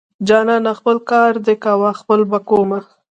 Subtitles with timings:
[0.27, 2.79] جانانه خپل کار دې کوه خپل به کوومه.